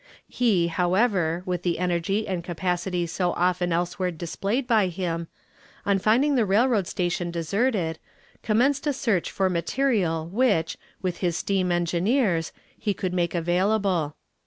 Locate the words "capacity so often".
2.43-3.71